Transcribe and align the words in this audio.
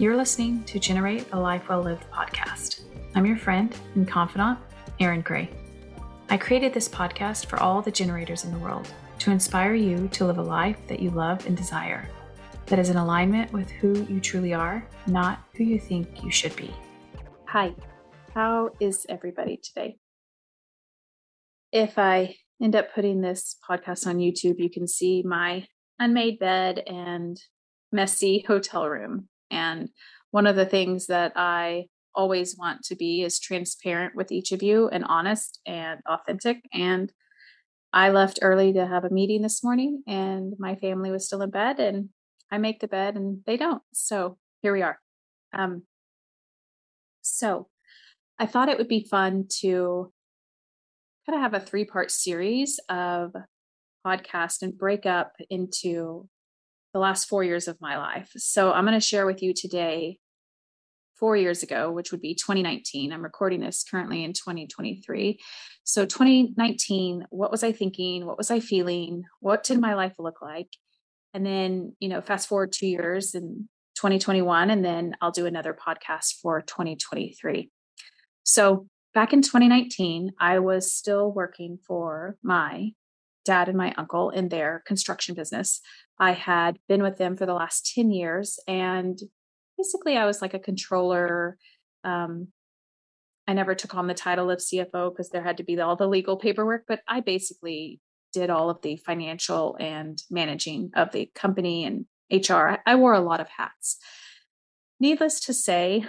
You're 0.00 0.16
listening 0.16 0.64
to 0.64 0.78
Generate 0.78 1.30
a 1.32 1.38
Life 1.38 1.68
Well 1.68 1.82
Lived 1.82 2.10
podcast. 2.10 2.84
I'm 3.14 3.26
your 3.26 3.36
friend 3.36 3.76
and 3.94 4.08
confidant, 4.08 4.58
Erin 4.98 5.20
Gray. 5.20 5.50
I 6.30 6.38
created 6.38 6.72
this 6.72 6.88
podcast 6.88 7.44
for 7.44 7.60
all 7.60 7.82
the 7.82 7.90
generators 7.90 8.46
in 8.46 8.50
the 8.50 8.58
world 8.58 8.90
to 9.18 9.30
inspire 9.30 9.74
you 9.74 10.08
to 10.12 10.24
live 10.24 10.38
a 10.38 10.42
life 10.42 10.78
that 10.88 11.00
you 11.00 11.10
love 11.10 11.44
and 11.44 11.54
desire, 11.54 12.08
that 12.64 12.78
is 12.78 12.88
in 12.88 12.96
alignment 12.96 13.52
with 13.52 13.68
who 13.68 14.06
you 14.06 14.20
truly 14.20 14.54
are, 14.54 14.82
not 15.06 15.40
who 15.54 15.64
you 15.64 15.78
think 15.78 16.24
you 16.24 16.30
should 16.30 16.56
be. 16.56 16.74
Hi, 17.48 17.74
how 18.32 18.70
is 18.80 19.04
everybody 19.06 19.60
today? 19.62 19.98
If 21.72 21.98
I 21.98 22.36
end 22.62 22.74
up 22.74 22.94
putting 22.94 23.20
this 23.20 23.54
podcast 23.68 24.06
on 24.06 24.16
YouTube, 24.16 24.60
you 24.60 24.70
can 24.70 24.88
see 24.88 25.22
my 25.22 25.66
unmade 25.98 26.38
bed 26.38 26.78
and 26.86 27.38
messy 27.92 28.46
hotel 28.48 28.88
room. 28.88 29.28
And 29.50 29.88
one 30.30 30.46
of 30.46 30.56
the 30.56 30.66
things 30.66 31.06
that 31.06 31.32
I 31.36 31.86
always 32.14 32.56
want 32.58 32.82
to 32.84 32.96
be 32.96 33.22
is 33.22 33.38
transparent 33.38 34.14
with 34.14 34.32
each 34.32 34.52
of 34.52 34.62
you 34.62 34.88
and 34.88 35.04
honest 35.04 35.60
and 35.66 36.00
authentic. 36.08 36.58
And 36.72 37.12
I 37.92 38.10
left 38.10 38.38
early 38.42 38.72
to 38.74 38.86
have 38.86 39.04
a 39.04 39.10
meeting 39.10 39.42
this 39.42 39.64
morning, 39.64 40.02
and 40.06 40.54
my 40.58 40.76
family 40.76 41.10
was 41.10 41.26
still 41.26 41.42
in 41.42 41.50
bed, 41.50 41.80
and 41.80 42.10
I 42.50 42.58
make 42.58 42.80
the 42.80 42.88
bed 42.88 43.16
and 43.16 43.40
they 43.46 43.56
don't. 43.56 43.82
So 43.92 44.38
here 44.62 44.72
we 44.72 44.82
are. 44.82 44.98
Um, 45.52 45.82
so 47.22 47.68
I 48.38 48.46
thought 48.46 48.68
it 48.68 48.78
would 48.78 48.88
be 48.88 49.06
fun 49.08 49.46
to 49.60 50.12
kind 51.26 51.36
of 51.36 51.42
have 51.42 51.54
a 51.54 51.64
three 51.64 51.84
part 51.84 52.10
series 52.10 52.80
of 52.88 53.34
podcast 54.06 54.62
and 54.62 54.76
break 54.76 55.06
up 55.06 55.32
into 55.48 56.28
the 56.92 56.98
last 56.98 57.28
four 57.28 57.44
years 57.44 57.68
of 57.68 57.80
my 57.80 57.96
life. 57.98 58.30
So 58.36 58.72
I'm 58.72 58.84
going 58.84 58.98
to 58.98 59.04
share 59.04 59.26
with 59.26 59.42
you 59.42 59.54
today 59.54 60.18
four 61.20 61.36
years 61.36 61.62
ago, 61.62 61.92
which 61.92 62.10
would 62.10 62.22
be 62.22 62.34
2019. 62.34 63.12
I'm 63.12 63.22
recording 63.22 63.60
this 63.60 63.84
currently 63.88 64.24
in 64.24 64.32
2023. 64.32 65.38
So, 65.84 66.06
2019, 66.06 67.26
what 67.30 67.50
was 67.50 67.62
I 67.62 67.72
thinking? 67.72 68.24
What 68.26 68.38
was 68.38 68.50
I 68.50 68.58
feeling? 68.58 69.24
What 69.40 69.62
did 69.62 69.78
my 69.78 69.94
life 69.94 70.14
look 70.18 70.40
like? 70.40 70.68
And 71.34 71.44
then, 71.44 71.94
you 72.00 72.08
know, 72.08 72.22
fast 72.22 72.48
forward 72.48 72.72
two 72.72 72.86
years 72.86 73.34
in 73.34 73.68
2021, 73.96 74.70
and 74.70 74.84
then 74.84 75.14
I'll 75.20 75.30
do 75.30 75.46
another 75.46 75.74
podcast 75.74 76.36
for 76.40 76.62
2023. 76.62 77.70
So, 78.42 78.86
back 79.12 79.32
in 79.32 79.42
2019, 79.42 80.32
I 80.40 80.58
was 80.58 80.92
still 80.92 81.30
working 81.30 81.78
for 81.86 82.36
my 82.42 82.92
dad 83.50 83.68
and 83.68 83.76
my 83.76 83.92
uncle 83.96 84.30
in 84.30 84.48
their 84.48 84.80
construction 84.86 85.34
business. 85.34 85.80
I 86.20 86.32
had 86.32 86.78
been 86.88 87.02
with 87.02 87.18
them 87.18 87.36
for 87.36 87.46
the 87.46 87.54
last 87.54 87.92
10 87.94 88.12
years 88.12 88.60
and 88.68 89.18
basically 89.76 90.16
I 90.16 90.24
was 90.24 90.40
like 90.40 90.54
a 90.54 90.60
controller. 90.60 91.56
Um, 92.04 92.48
I 93.48 93.54
never 93.54 93.74
took 93.74 93.96
on 93.96 94.06
the 94.06 94.14
title 94.14 94.52
of 94.52 94.60
CFO 94.60 95.10
because 95.10 95.30
there 95.30 95.42
had 95.42 95.56
to 95.56 95.64
be 95.64 95.80
all 95.80 95.96
the 95.96 96.06
legal 96.06 96.36
paperwork, 96.36 96.84
but 96.86 97.00
I 97.08 97.18
basically 97.18 97.98
did 98.32 98.50
all 98.50 98.70
of 98.70 98.82
the 98.82 98.96
financial 98.96 99.76
and 99.80 100.22
managing 100.30 100.92
of 100.94 101.10
the 101.10 101.28
company 101.34 101.84
and 101.84 102.06
HR. 102.30 102.76
I 102.86 102.94
wore 102.94 103.14
a 103.14 103.20
lot 103.20 103.40
of 103.40 103.48
hats. 103.48 103.96
Needless 105.00 105.40
to 105.46 105.52
say, 105.52 106.04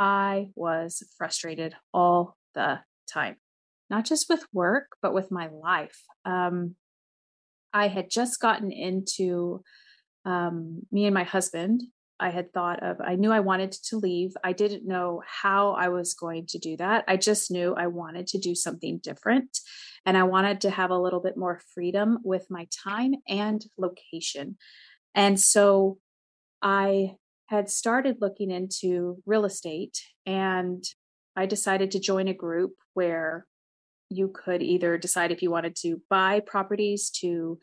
I 0.00 0.48
was 0.54 1.02
frustrated 1.18 1.74
all 1.92 2.38
the 2.54 2.80
time, 3.12 3.36
not 3.92 4.06
just 4.06 4.26
with 4.30 4.44
work, 4.54 4.96
but 5.02 5.12
with 5.12 5.30
my 5.30 5.48
life. 5.48 6.00
Um, 6.24 6.76
I 7.74 7.88
had 7.88 8.10
just 8.10 8.40
gotten 8.40 8.72
into 8.72 9.62
um, 10.24 10.80
me 10.90 11.04
and 11.04 11.14
my 11.14 11.24
husband 11.24 11.82
I 12.18 12.30
had 12.30 12.52
thought 12.52 12.82
of. 12.82 12.98
I 13.04 13.16
knew 13.16 13.32
I 13.32 13.40
wanted 13.40 13.72
to 13.72 13.96
leave. 13.96 14.32
I 14.42 14.52
didn't 14.52 14.86
know 14.86 15.22
how 15.26 15.72
I 15.72 15.88
was 15.88 16.14
going 16.14 16.46
to 16.50 16.58
do 16.58 16.76
that. 16.78 17.04
I 17.06 17.16
just 17.16 17.50
knew 17.50 17.74
I 17.74 17.88
wanted 17.88 18.28
to 18.28 18.38
do 18.38 18.54
something 18.54 19.00
different 19.02 19.58
and 20.06 20.16
I 20.16 20.22
wanted 20.22 20.62
to 20.62 20.70
have 20.70 20.90
a 20.90 20.98
little 20.98 21.20
bit 21.20 21.36
more 21.36 21.60
freedom 21.74 22.18
with 22.24 22.46
my 22.48 22.68
time 22.84 23.14
and 23.28 23.62
location. 23.76 24.56
And 25.14 25.38
so 25.38 25.98
I 26.62 27.16
had 27.46 27.68
started 27.68 28.18
looking 28.20 28.50
into 28.50 29.20
real 29.26 29.44
estate 29.44 29.98
and 30.24 30.82
I 31.36 31.46
decided 31.46 31.90
to 31.90 32.00
join 32.00 32.28
a 32.28 32.34
group 32.34 32.72
where 32.94 33.46
you 34.12 34.28
could 34.28 34.62
either 34.62 34.98
decide 34.98 35.32
if 35.32 35.42
you 35.42 35.50
wanted 35.50 35.76
to 35.76 36.00
buy 36.08 36.40
properties 36.40 37.10
to 37.10 37.58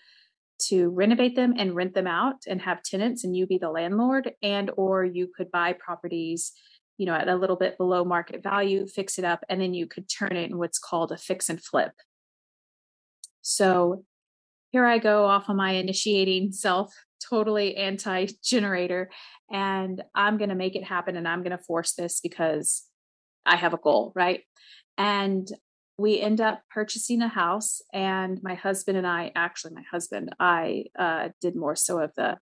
to 0.68 0.90
renovate 0.90 1.38
them 1.38 1.54
and 1.58 1.74
rent 1.74 1.94
them 1.94 2.08
out 2.08 2.36
and 2.46 2.62
have 2.62 2.84
tenants 2.84 3.24
and 3.24 3.36
you 3.36 3.48
be 3.48 3.58
the 3.58 3.70
landlord 3.70 4.34
and 4.44 4.72
or 4.76 5.06
you 5.06 5.30
could 5.36 5.50
buy 5.52 5.74
properties 5.74 6.52
you 6.98 7.06
know 7.06 7.14
at 7.14 7.30
a 7.30 7.36
little 7.36 7.56
bit 7.56 7.78
below 7.78 8.04
market 8.04 8.44
value 8.44 8.86
fix 8.88 9.18
it 9.18 9.26
up 9.26 9.44
and 9.48 9.62
then 9.62 9.74
you 9.74 9.88
could 9.88 10.10
turn 10.10 10.36
it 10.36 10.50
in 10.50 10.58
what's 10.58 10.80
called 10.80 11.12
a 11.12 11.18
fix 11.18 11.50
and 11.50 11.64
flip. 11.64 11.92
So 13.42 14.04
here 14.72 14.86
i 14.86 14.98
go 14.98 15.26
off 15.26 15.50
on 15.50 15.56
my 15.56 15.72
initiating 15.72 16.52
self 16.52 16.94
totally 17.30 17.76
anti 17.76 18.28
generator 18.44 19.10
and 19.52 20.04
i'm 20.14 20.38
going 20.38 20.50
to 20.50 20.56
make 20.56 20.76
it 20.76 20.84
happen 20.84 21.16
and 21.16 21.28
i'm 21.28 21.42
going 21.44 21.58
to 21.58 21.64
force 21.64 21.94
this 21.94 22.20
because 22.22 22.84
i 23.46 23.56
have 23.56 23.74
a 23.74 23.78
goal 23.78 24.12
right? 24.16 24.44
And 25.00 25.48
we 26.00 26.20
end 26.20 26.40
up 26.40 26.62
purchasing 26.72 27.22
a 27.22 27.28
house 27.28 27.82
and 27.94 28.42
my 28.42 28.56
husband 28.56 28.98
and 28.98 29.08
i 29.08 29.32
actually 29.36 29.74
my 29.74 29.84
husband 29.92 30.30
i 30.40 30.86
uh, 30.98 31.30
did 31.42 31.56
more 31.56 31.76
so 31.76 32.00
of 32.00 32.12
the 32.16 32.38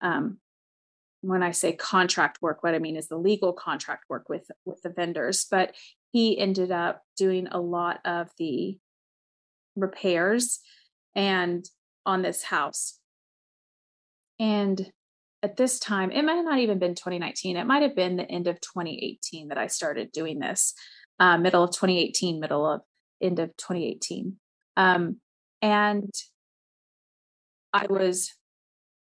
um, 0.00 0.38
when 1.20 1.42
i 1.42 1.50
say 1.50 1.72
contract 1.72 2.38
work 2.40 2.62
what 2.62 2.74
i 2.74 2.78
mean 2.78 2.96
is 2.96 3.08
the 3.08 3.16
legal 3.16 3.52
contract 3.52 4.04
work 4.08 4.28
with 4.28 4.50
with 4.64 4.80
the 4.82 4.90
vendors 4.90 5.46
but 5.50 5.74
he 6.12 6.38
ended 6.38 6.72
up 6.72 7.02
doing 7.16 7.46
a 7.48 7.60
lot 7.60 8.00
of 8.04 8.30
the 8.38 8.78
repairs 9.76 10.60
and 11.14 11.64
on 12.06 12.22
this 12.22 12.42
house. 12.42 12.98
And 14.38 14.90
at 15.42 15.56
this 15.56 15.78
time 15.78 16.10
it 16.10 16.22
might 16.22 16.34
have 16.34 16.44
not 16.44 16.58
even 16.58 16.78
been 16.78 16.94
2019 16.94 17.56
it 17.56 17.66
might 17.66 17.80
have 17.80 17.96
been 17.96 18.16
the 18.16 18.30
end 18.30 18.46
of 18.46 18.60
2018 18.60 19.48
that 19.48 19.56
i 19.56 19.66
started 19.68 20.12
doing 20.12 20.38
this 20.38 20.74
uh, 21.20 21.36
middle 21.36 21.62
of 21.62 21.70
2018, 21.70 22.40
middle 22.40 22.66
of 22.66 22.80
end 23.20 23.38
of 23.38 23.54
2018. 23.58 24.36
Um, 24.76 25.18
and 25.60 26.10
I 27.72 27.86
was, 27.88 28.32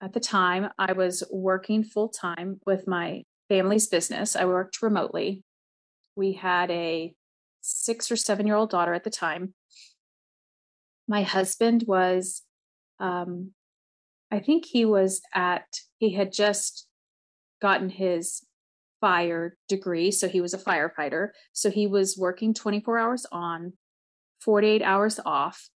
at 0.03 0.13
the 0.13 0.21
time, 0.21 0.71
I 0.77 0.93
was 0.93 1.23
working 1.31 1.85
full 1.85 2.09
time 2.09 2.61
with 2.67 2.89
my 2.89 3.23
family's 3.49 3.87
business. 3.87 4.35
I 4.35 4.45
worked 4.45 4.83
remotely. 4.83 5.45
We 6.17 6.33
had 6.33 6.71
a 6.73 7.15
six 7.61 8.11
or 8.11 8.17
seven 8.17 8.47
year 8.47 8.57
old 8.57 8.71
daughter 8.71 8.93
at 8.93 9.05
the 9.05 9.11
time. 9.11 9.55
My 11.07 11.23
husband 11.23 11.85
was, 11.87 12.43
um, 12.99 13.53
I 14.33 14.41
think 14.41 14.67
he 14.67 14.85
was 14.85 15.23
at, 15.35 15.67
he 15.99 16.15
had 16.15 16.33
just 16.33 16.87
gotten 17.63 17.89
his 17.89 18.43
fire 19.01 19.57
degree. 19.69 20.11
So 20.11 20.29
he 20.29 20.41
was 20.41 20.55
a 20.55 20.59
firefighter. 20.59 21.29
So 21.53 21.71
he 21.71 21.87
was 21.87 22.17
working 22.19 22.55
24 22.55 22.99
hours 22.99 23.27
on, 23.33 23.75
48 24.41 24.83
hours 24.83 25.21
off. 25.25 25.69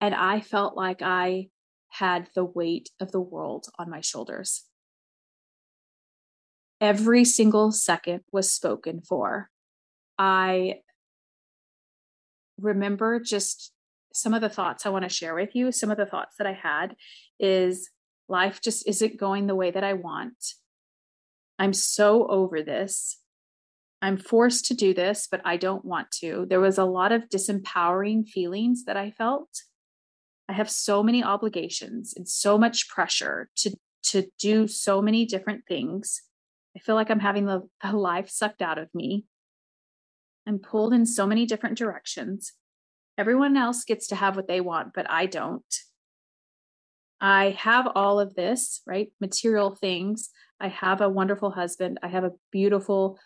And 0.00 0.14
I 0.14 0.40
felt 0.40 0.76
like 0.76 1.02
I 1.02 1.48
had 1.88 2.28
the 2.34 2.44
weight 2.44 2.90
of 3.00 3.12
the 3.12 3.20
world 3.20 3.66
on 3.78 3.90
my 3.90 4.00
shoulders. 4.00 4.64
Every 6.80 7.24
single 7.24 7.72
second 7.72 8.20
was 8.32 8.52
spoken 8.52 9.00
for. 9.00 9.50
I 10.18 10.80
remember 12.60 13.20
just 13.20 13.72
some 14.12 14.34
of 14.34 14.40
the 14.40 14.48
thoughts 14.48 14.84
I 14.84 14.90
want 14.90 15.04
to 15.04 15.08
share 15.08 15.34
with 15.34 15.54
you. 15.54 15.72
Some 15.72 15.90
of 15.90 15.96
the 15.96 16.06
thoughts 16.06 16.36
that 16.38 16.46
I 16.46 16.52
had 16.52 16.96
is 17.38 17.90
life 18.28 18.60
just 18.62 18.86
isn't 18.86 19.18
going 19.18 19.46
the 19.46 19.54
way 19.54 19.70
that 19.70 19.84
I 19.84 19.94
want. 19.94 20.36
I'm 21.58 21.72
so 21.72 22.26
over 22.26 22.62
this. 22.62 23.18
I'm 24.02 24.16
forced 24.16 24.66
to 24.66 24.74
do 24.74 24.92
this, 24.92 25.26
but 25.30 25.40
I 25.44 25.56
don't 25.56 25.84
want 25.84 26.10
to. 26.20 26.46
There 26.48 26.60
was 26.60 26.78
a 26.78 26.84
lot 26.84 27.12
of 27.12 27.28
disempowering 27.28 28.28
feelings 28.28 28.84
that 28.84 28.96
I 28.96 29.10
felt. 29.10 29.48
I 30.48 30.52
have 30.52 30.70
so 30.70 31.02
many 31.02 31.24
obligations 31.24 32.14
and 32.16 32.28
so 32.28 32.58
much 32.58 32.88
pressure 32.88 33.48
to 33.56 33.76
to 34.10 34.28
do 34.38 34.68
so 34.68 35.02
many 35.02 35.26
different 35.26 35.64
things. 35.66 36.22
I 36.76 36.78
feel 36.78 36.94
like 36.94 37.10
I'm 37.10 37.18
having 37.18 37.46
the, 37.46 37.68
the 37.82 37.92
life 37.92 38.28
sucked 38.30 38.62
out 38.62 38.78
of 38.78 38.88
me. 38.94 39.24
I'm 40.46 40.60
pulled 40.60 40.92
in 40.92 41.06
so 41.06 41.26
many 41.26 41.44
different 41.44 41.76
directions. 41.76 42.52
Everyone 43.18 43.56
else 43.56 43.82
gets 43.82 44.06
to 44.08 44.14
have 44.14 44.36
what 44.36 44.46
they 44.46 44.60
want, 44.60 44.92
but 44.94 45.10
I 45.10 45.26
don't. 45.26 45.64
I 47.20 47.56
have 47.58 47.88
all 47.94 48.20
of 48.20 48.34
this, 48.34 48.82
right? 48.86 49.10
Material 49.20 49.74
things. 49.74 50.28
I 50.60 50.68
have 50.68 51.00
a 51.00 51.08
wonderful 51.08 51.50
husband. 51.50 51.98
I 52.02 52.08
have 52.08 52.24
a 52.24 52.32
beautiful, 52.50 53.18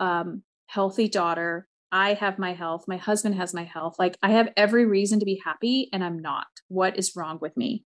um, 0.00 0.42
healthy 0.66 1.08
daughter. 1.08 1.68
I 1.92 2.14
have 2.14 2.38
my 2.38 2.52
health. 2.52 2.84
My 2.88 2.96
husband 2.96 3.36
has 3.36 3.54
my 3.54 3.64
health. 3.64 3.96
Like 3.98 4.16
I 4.22 4.30
have 4.30 4.52
every 4.56 4.86
reason 4.86 5.20
to 5.20 5.26
be 5.26 5.40
happy 5.44 5.88
and 5.92 6.02
I'm 6.02 6.18
not. 6.18 6.46
What 6.68 6.98
is 6.98 7.14
wrong 7.14 7.38
with 7.40 7.56
me? 7.56 7.84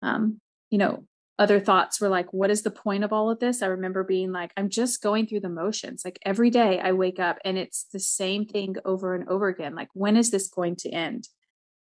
Um, 0.00 0.40
you 0.70 0.78
know, 0.78 1.04
other 1.38 1.60
thoughts 1.60 2.00
were 2.00 2.08
like, 2.08 2.32
what 2.32 2.50
is 2.50 2.62
the 2.62 2.70
point 2.70 3.04
of 3.04 3.12
all 3.12 3.30
of 3.30 3.40
this? 3.40 3.62
I 3.62 3.66
remember 3.66 4.04
being 4.04 4.32
like, 4.32 4.52
I'm 4.56 4.68
just 4.68 5.02
going 5.02 5.26
through 5.26 5.40
the 5.40 5.48
motions. 5.48 6.02
Like 6.04 6.18
every 6.24 6.50
day 6.50 6.78
I 6.78 6.92
wake 6.92 7.18
up 7.18 7.38
and 7.44 7.58
it's 7.58 7.86
the 7.92 8.00
same 8.00 8.46
thing 8.46 8.76
over 8.84 9.14
and 9.14 9.28
over 9.28 9.48
again. 9.48 9.74
Like, 9.74 9.88
when 9.94 10.16
is 10.16 10.30
this 10.30 10.48
going 10.48 10.76
to 10.76 10.90
end? 10.90 11.28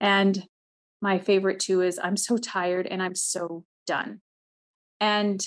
And 0.00 0.46
my 1.00 1.18
favorite 1.18 1.60
too 1.60 1.82
is 1.82 1.98
I'm 2.02 2.16
so 2.16 2.36
tired 2.36 2.86
and 2.86 3.02
I'm 3.02 3.14
so 3.14 3.64
done. 3.86 4.20
And 5.00 5.46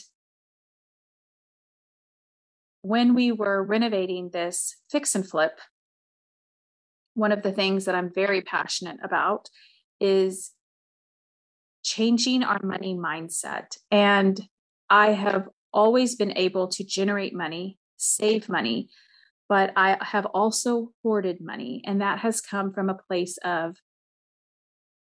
when 2.82 3.16
we 3.16 3.32
were 3.32 3.64
renovating 3.64 4.30
this 4.30 4.78
fix 4.90 5.16
and 5.16 5.28
flip, 5.28 5.60
one 7.14 7.32
of 7.32 7.42
the 7.42 7.52
things 7.52 7.86
that 7.86 7.96
I'm 7.96 8.12
very 8.14 8.42
passionate 8.42 8.98
about 9.04 9.50
is 10.00 10.52
changing 11.84 12.44
our 12.44 12.60
money 12.64 12.96
mindset. 12.96 13.78
And 13.90 14.40
I 14.90 15.14
have 15.14 15.48
always 15.74 16.16
been 16.16 16.38
able 16.38 16.68
to 16.68 16.84
generate 16.84 17.34
money, 17.34 17.78
save 17.98 18.50
money, 18.50 18.90
but 19.50 19.72
I 19.76 19.98
have 20.02 20.26
also 20.28 20.92
hoarded 21.04 21.40
money. 21.42 21.82
And 21.86 22.02
that 22.02 22.20
has 22.20 22.42
come 22.42 22.74
from 22.74 22.90
a 22.90 22.98
place 23.08 23.38
of, 23.44 23.78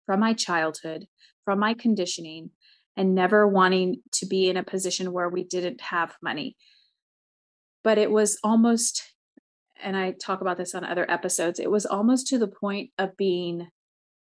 from 0.07 0.21
my 0.21 0.35
childhood, 0.35 1.07
from 1.45 1.59
my 1.59 1.75
conditioning, 1.75 2.51
and 2.97 3.15
never 3.15 3.47
wanting 3.47 4.03
to 4.13 4.27
be 4.27 4.49
in 4.49 4.57
a 4.57 4.63
position 4.63 5.13
where 5.13 5.29
we 5.29 5.45
didn't 5.45 5.81
have 5.81 6.15
money. 6.23 6.57
But 7.85 7.99
it 7.99 8.11
was 8.11 8.39
almost, 8.43 9.15
and 9.81 9.97
I 9.97 10.13
talk 10.13 10.41
about 10.41 10.57
this 10.57 10.75
on 10.75 10.85
other 10.85 11.09
episodes, 11.09 11.61
it 11.61 11.71
was 11.71 11.87
almost 11.87 12.27
to 12.29 12.39
the 12.39 12.49
point 12.49 12.91
of 12.99 13.17
being 13.17 13.69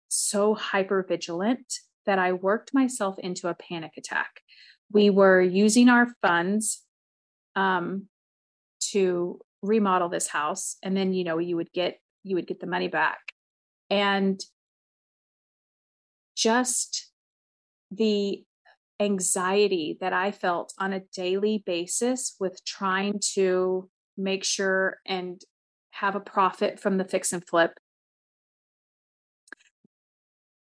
so 0.09 0.55
hyper 0.55 1.05
vigilant 1.07 1.73
that 2.07 2.19
I 2.19 2.33
worked 2.33 2.75
myself 2.75 3.19
into 3.19 3.49
a 3.49 3.55
panic 3.55 3.93
attack. 3.97 4.41
We 4.91 5.11
were 5.11 5.41
using 5.41 5.89
our 5.89 6.09
funds 6.21 6.83
um, 7.55 8.09
to 8.91 9.41
remodel 9.63 10.09
this 10.09 10.29
house, 10.29 10.77
and 10.83 10.97
then 10.97 11.13
you 11.13 11.25
know 11.25 11.39
you 11.39 11.57
would 11.57 11.73
get 11.73 11.99
you 12.25 12.37
would 12.37 12.47
get 12.47 12.61
the 12.61 12.67
money 12.67 12.89
back, 12.89 13.21
and 13.91 14.41
just 16.37 17.11
the 17.91 18.45
anxiety 19.03 19.99
that 20.01 20.13
I 20.13 20.31
felt 20.31 20.73
on 20.79 20.93
a 20.93 21.03
daily 21.15 21.63
basis 21.65 22.37
with 22.41 22.65
trying 22.65 23.21
to 23.35 23.89
make 24.17 24.45
sure 24.45 24.99
and 25.07 25.41
have 25.91 26.15
a 26.15 26.21
profit 26.21 26.81
from 26.81 26.99
the 26.99 27.05
fix 27.05 27.33
and 27.33 27.47
flip 27.47 27.73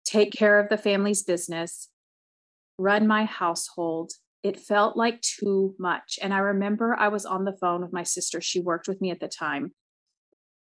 take 0.08 0.32
care 0.32 0.60
of 0.60 0.70
the 0.70 0.78
family's 0.78 1.24
business, 1.24 1.90
run 2.78 3.08
my 3.08 3.26
household. 3.26 4.12
It 4.42 4.60
felt 4.60 4.96
like 4.96 5.22
too 5.22 5.76
much. 5.78 6.18
And 6.22 6.34
I 6.34 6.38
remember 6.38 6.96
I 6.98 7.10
was 7.10 7.26
on 7.26 7.44
the 7.44 7.58
phone 7.60 7.82
with 7.82 7.92
my 7.92 8.04
sister. 8.04 8.40
She 8.40 8.62
worked 8.62 8.88
with 8.88 9.02
me 9.02 9.12
at 9.12 9.20
the 9.20 9.28
time. 9.28 9.74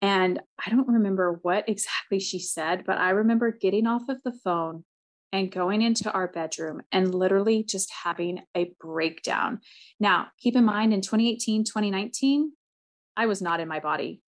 And 0.02 0.40
I 0.64 0.70
don't 0.70 0.88
remember 0.88 1.38
what 1.42 1.68
exactly 1.68 2.20
she 2.20 2.38
said, 2.38 2.84
but 2.86 2.98
I 2.98 3.10
remember 3.10 3.50
getting 3.52 3.86
off 3.86 4.02
of 4.08 4.18
the 4.24 4.36
phone 4.44 4.84
and 5.32 5.50
going 5.50 5.82
into 5.82 6.10
our 6.12 6.28
bedroom 6.28 6.82
and 6.92 7.14
literally 7.14 7.64
just 7.64 7.90
having 8.04 8.40
a 8.54 8.72
breakdown. 8.78 9.60
Now, 9.98 10.28
keep 10.38 10.56
in 10.56 10.64
mind 10.64 10.92
in 10.92 11.00
2018, 11.00 11.64
2019, 11.64 12.52
I 13.16 13.26
was 13.26 13.40
not 13.40 13.60
in 13.60 13.68
my 13.68 13.80
body. 13.80 14.20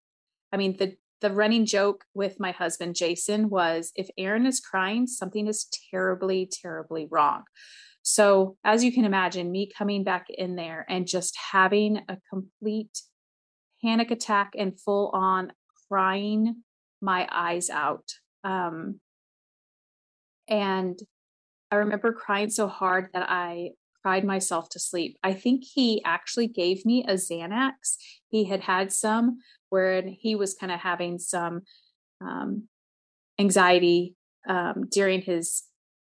I 0.53 0.57
mean, 0.57 0.77
the 0.77 0.97
the 1.21 1.31
running 1.31 1.67
joke 1.67 2.05
with 2.15 2.41
my 2.41 2.51
husband 2.51 2.97
Jason 2.97 3.49
was 3.49 3.93
if 3.95 4.09
Erin 4.19 4.45
is 4.45 4.59
crying, 4.59 5.07
something 5.07 5.47
is 5.47 5.69
terribly, 5.93 6.51
terribly 6.51 7.07
wrong. 7.09 7.45
So, 8.03 8.57
as 8.65 8.83
you 8.83 8.93
can 8.93 9.05
imagine, 9.05 9.53
me 9.53 9.71
coming 9.71 10.03
back 10.03 10.27
in 10.29 10.57
there 10.57 10.85
and 10.89 11.07
just 11.07 11.39
having 11.53 12.01
a 12.09 12.19
complete 12.29 13.03
panic 13.83 14.11
attack 14.11 14.55
and 14.59 14.79
full 14.79 15.11
on 15.15 15.53
crying 15.89 16.63
my 17.01 17.29
eyes 17.31 17.71
out. 17.71 18.15
Um, 18.43 19.01
and 20.49 20.99
I 21.71 21.77
remember 21.77 22.13
crying 22.13 22.51
so 22.51 22.69
hard 22.69 23.09
that 23.15 23.29
I 23.31 23.71
cried 24.03 24.25
myself 24.25 24.69
to 24.71 24.79
sleep. 24.79 25.17
I 25.23 25.33
think 25.33 25.63
he 25.65 26.03
actually 26.05 26.49
gave 26.49 26.85
me 26.85 27.05
a 27.05 27.15
Xanax. 27.15 27.97
He 28.29 28.45
had 28.45 28.61
had 28.61 28.93
some 28.93 29.39
where 29.71 30.03
he 30.07 30.35
was 30.35 30.55
kind 30.55 30.73
of 30.73 30.81
having 30.81 31.19
some 31.19 31.63
um, 32.21 32.69
anxiety 33.39 34.15
um, 34.49 34.85
during 34.91 35.23
his 35.23 35.63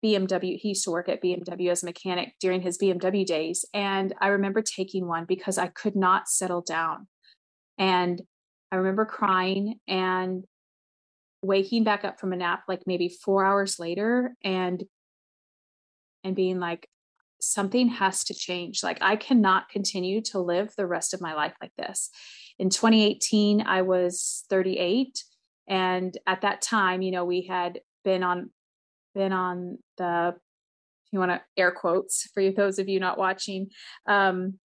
BMW. 0.03 0.57
He 0.57 0.69
used 0.69 0.83
to 0.83 0.91
work 0.91 1.07
at 1.07 1.24
BMW 1.24 1.71
as 1.71 1.83
a 1.83 1.85
mechanic 1.85 2.33
during 2.41 2.62
his 2.62 2.77
BMW 2.77 3.25
days. 3.25 3.63
And 3.74 4.13
I 4.19 4.27
remember 4.27 4.62
taking 4.62 5.07
one 5.07 5.25
because 5.25 5.57
I 5.57 5.68
could 5.68 5.95
not 5.95 6.27
settle 6.27 6.62
down. 6.62 7.07
And 7.77 8.21
I 8.71 8.77
remember 8.77 9.06
crying 9.06 9.80
and 9.88 10.44
waking 11.44 11.84
back 11.84 12.06
up 12.06 12.19
from 12.19 12.34
a 12.34 12.38
nap 12.38 12.63
like 12.68 12.81
maybe 12.88 13.10
four 13.10 13.45
hours 13.45 13.80
later 13.80 14.36
and 14.44 14.84
and 16.24 16.36
being 16.36 16.60
like 16.60 16.88
something 17.42 17.90
has 17.90 18.24
to 18.24 18.34
change. 18.34 18.84
Like 18.84 19.00
i 19.01 19.16
cannot 19.16 19.69
continue 19.69 20.22
to 20.22 20.40
live 20.40 20.74
the 20.75 20.88
rest 20.88 21.13
of 21.13 21.22
my 21.22 21.34
life 21.34 21.54
like 21.62 21.74
this. 21.78 22.10
In 22.57 22.69
2018 22.69 23.62
i 23.62 23.81
was 23.81 24.45
38 24.50 25.24
and 25.68 26.18
at 26.28 26.42
that 26.42 26.62
time 26.62 27.01
you 27.01 27.12
know 27.12 27.25
we 27.25 27.42
had 27.44 27.81
been 28.04 28.24
on 28.24 28.50
been 29.16 29.34
on 29.34 29.78
the 29.98 30.36
you 31.12 31.19
want 31.19 31.31
to 31.31 31.42
air 31.56 31.72
quotes 31.72 32.28
for 32.34 32.51
those 32.51 32.80
of 32.80 32.90
you 32.90 33.00
not 33.00 33.18
watching 33.18 33.69
um 34.07 34.56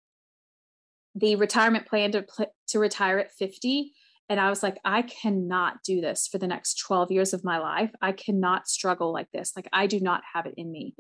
the 1.15 1.37
retirement 1.37 1.87
plan 1.87 2.13
to 2.13 2.25
to 2.69 2.79
retire 2.79 3.19
at 3.19 3.33
50 3.33 3.93
and 4.29 4.41
i 4.41 4.49
was 4.49 4.63
like 4.63 4.79
i 4.85 5.03
cannot 5.03 5.83
do 5.85 6.01
this 6.01 6.27
for 6.27 6.39
the 6.39 6.47
next 6.47 6.75
12 6.87 7.11
years 7.11 7.33
of 7.33 7.45
my 7.45 7.59
life 7.59 7.91
i 8.01 8.13
cannot 8.13 8.69
struggle 8.69 9.13
like 9.13 9.31
this 9.33 9.53
like 9.57 9.69
i 9.73 9.87
do 9.87 10.01
not 10.01 10.23
have 10.35 10.47
it 10.47 10.55
in 10.57 10.71
me 10.71 10.95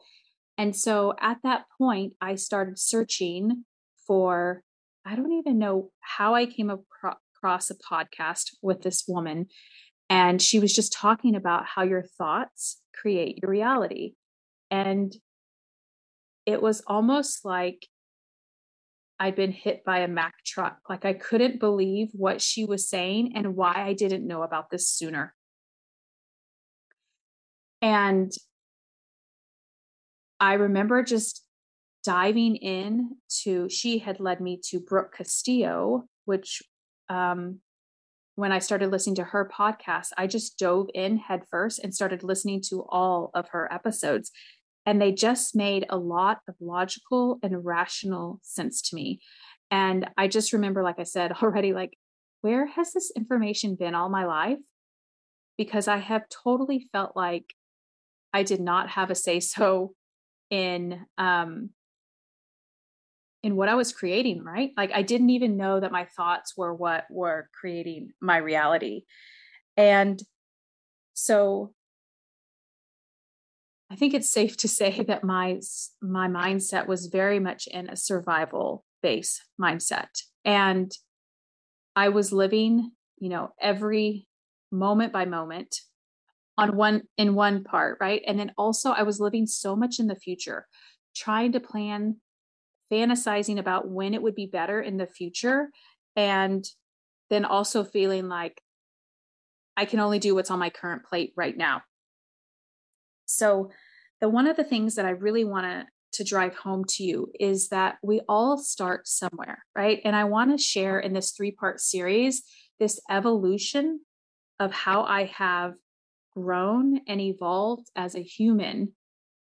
and 0.56 0.74
so 0.74 1.14
at 1.20 1.38
that 1.42 1.64
point 1.78 2.12
i 2.20 2.34
started 2.34 2.78
searching 2.78 3.64
for 4.06 4.62
I 5.08 5.16
don't 5.16 5.32
even 5.32 5.58
know 5.58 5.90
how 6.00 6.34
I 6.34 6.44
came 6.44 6.68
across 6.68 7.70
a 7.70 7.74
podcast 7.74 8.50
with 8.60 8.82
this 8.82 9.04
woman. 9.08 9.46
And 10.10 10.40
she 10.42 10.60
was 10.60 10.74
just 10.74 10.92
talking 10.92 11.34
about 11.34 11.64
how 11.64 11.82
your 11.82 12.02
thoughts 12.02 12.82
create 12.94 13.38
your 13.40 13.50
reality. 13.50 14.12
And 14.70 15.14
it 16.44 16.60
was 16.60 16.82
almost 16.86 17.42
like 17.46 17.86
I'd 19.20 19.34
been 19.34 19.52
hit 19.52 19.84
by 19.84 20.00
a 20.00 20.08
Mack 20.08 20.44
truck. 20.44 20.78
Like 20.88 21.04
I 21.04 21.12
couldn't 21.12 21.60
believe 21.60 22.08
what 22.12 22.40
she 22.40 22.64
was 22.64 22.88
saying 22.88 23.32
and 23.34 23.56
why 23.56 23.74
I 23.74 23.92
didn't 23.92 24.26
know 24.26 24.42
about 24.42 24.70
this 24.70 24.88
sooner. 24.88 25.34
And 27.82 28.32
I 30.40 30.54
remember 30.54 31.02
just 31.02 31.44
diving 32.04 32.56
in 32.56 33.16
to 33.42 33.68
she 33.68 33.98
had 33.98 34.20
led 34.20 34.40
me 34.40 34.60
to 34.64 34.80
brooke 34.80 35.14
castillo 35.16 36.04
which 36.24 36.62
um, 37.08 37.58
when 38.36 38.52
i 38.52 38.58
started 38.58 38.90
listening 38.90 39.16
to 39.16 39.24
her 39.24 39.50
podcast 39.52 40.08
i 40.16 40.26
just 40.26 40.58
dove 40.58 40.86
in 40.94 41.18
headfirst 41.18 41.80
and 41.80 41.94
started 41.94 42.22
listening 42.22 42.62
to 42.62 42.84
all 42.88 43.30
of 43.34 43.48
her 43.50 43.70
episodes 43.72 44.30
and 44.88 45.02
they 45.02 45.12
just 45.12 45.54
made 45.54 45.84
a 45.90 45.98
lot 45.98 46.38
of 46.48 46.54
logical 46.60 47.38
and 47.42 47.62
rational 47.62 48.40
sense 48.42 48.80
to 48.80 48.96
me 48.96 49.20
and 49.70 50.08
i 50.16 50.26
just 50.26 50.54
remember 50.54 50.82
like 50.82 50.98
i 50.98 51.02
said 51.02 51.30
already 51.42 51.74
like 51.74 51.92
where 52.40 52.66
has 52.66 52.92
this 52.94 53.12
information 53.14 53.74
been 53.74 53.94
all 53.94 54.08
my 54.08 54.24
life 54.24 54.58
because 55.58 55.88
i 55.88 55.98
have 55.98 56.22
totally 56.42 56.88
felt 56.90 57.14
like 57.14 57.52
i 58.32 58.42
did 58.42 58.60
not 58.60 58.88
have 58.88 59.10
a 59.10 59.14
say 59.14 59.40
so 59.40 59.92
in 60.48 61.04
um 61.18 61.68
in 63.44 63.54
what 63.54 63.68
I 63.68 63.76
was 63.76 63.92
creating, 63.92 64.42
right? 64.42 64.72
Like 64.76 64.90
I 64.92 65.02
didn't 65.02 65.30
even 65.30 65.56
know 65.56 65.78
that 65.78 65.92
my 65.92 66.06
thoughts 66.16 66.56
were 66.56 66.74
what 66.74 67.04
were 67.08 67.48
creating 67.52 68.10
my 68.20 68.38
reality. 68.38 69.02
And 69.76 70.20
so 71.14 71.72
I 73.90 73.96
think 73.96 74.14
it's 74.14 74.30
safe 74.30 74.56
to 74.58 74.68
say 74.68 75.02
that 75.08 75.24
my 75.24 75.60
my 76.02 76.28
mindset 76.28 76.86
was 76.86 77.06
very 77.06 77.40
much 77.40 77.66
in 77.66 77.88
a 77.88 77.96
survival 77.96 78.84
base 79.02 79.40
mindset. 79.60 80.08
And 80.44 80.90
I 81.94 82.10
was 82.10 82.32
living, 82.32 82.92
you 83.18 83.28
know, 83.28 83.50
every 83.60 84.26
moment 84.70 85.12
by 85.12 85.24
moment 85.24 85.76
on 86.56 86.76
one 86.76 87.02
in 87.16 87.34
one 87.34 87.64
part, 87.64 87.98
right? 88.00 88.22
And 88.26 88.38
then 88.38 88.52
also 88.58 88.90
I 88.90 89.02
was 89.02 89.20
living 89.20 89.46
so 89.46 89.76
much 89.76 89.98
in 89.98 90.06
the 90.06 90.16
future, 90.16 90.66
trying 91.16 91.52
to 91.52 91.60
plan 91.60 92.16
fantasizing 92.92 93.58
about 93.58 93.88
when 93.88 94.14
it 94.14 94.22
would 94.22 94.34
be 94.34 94.46
better 94.46 94.80
in 94.80 94.96
the 94.96 95.06
future 95.06 95.68
and 96.16 96.64
then 97.30 97.44
also 97.44 97.84
feeling 97.84 98.28
like 98.28 98.60
I 99.76 99.84
can 99.84 100.00
only 100.00 100.18
do 100.18 100.34
what's 100.34 100.50
on 100.50 100.58
my 100.58 100.70
current 100.70 101.04
plate 101.04 101.32
right 101.36 101.56
now. 101.56 101.82
So, 103.28 103.70
the 104.20 104.28
one 104.28 104.48
of 104.48 104.56
the 104.56 104.64
things 104.64 104.96
that 104.96 105.04
I 105.04 105.10
really 105.10 105.44
want 105.44 105.66
to 105.66 105.86
to 106.12 106.24
drive 106.24 106.56
home 106.56 106.84
to 106.88 107.04
you 107.04 107.30
is 107.38 107.68
that 107.68 107.98
we 108.02 108.20
all 108.28 108.56
start 108.56 109.06
somewhere, 109.06 109.64
right? 109.76 110.00
And 110.04 110.16
I 110.16 110.24
want 110.24 110.50
to 110.50 110.62
share 110.62 110.98
in 110.98 111.12
this 111.12 111.32
three 111.32 111.50
part 111.50 111.80
series 111.80 112.42
this 112.80 113.00
evolution 113.10 114.00
of 114.58 114.72
how 114.72 115.02
I 115.02 115.24
have 115.24 115.74
grown 116.34 117.00
and 117.06 117.20
evolved 117.20 117.90
as 117.94 118.14
a 118.14 118.22
human. 118.22 118.92